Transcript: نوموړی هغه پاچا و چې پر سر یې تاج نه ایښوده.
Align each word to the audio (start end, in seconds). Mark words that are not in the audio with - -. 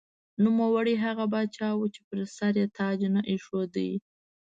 نوموړی 0.43 0.95
هغه 1.05 1.25
پاچا 1.33 1.69
و 1.77 1.81
چې 1.93 2.01
پر 2.07 2.19
سر 2.37 2.53
یې 2.61 2.65
تاج 2.77 2.99
نه 3.13 3.21
ایښوده. 3.29 3.89